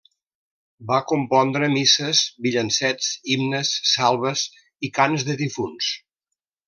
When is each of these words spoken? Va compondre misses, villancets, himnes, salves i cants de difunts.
Va 0.91 0.95
compondre 1.11 1.67
misses, 1.73 2.21
villancets, 2.47 3.11
himnes, 3.35 3.75
salves 3.93 4.47
i 4.89 4.93
cants 5.01 5.27
de 5.29 5.37
difunts. 5.45 5.93